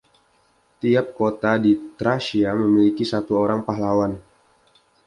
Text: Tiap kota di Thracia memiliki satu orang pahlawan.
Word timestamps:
Tiap 0.81 1.07
kota 1.19 1.51
di 1.63 1.71
Thracia 1.99 2.49
memiliki 2.61 3.03
satu 3.11 3.33
orang 3.43 3.61
pahlawan. 3.67 4.11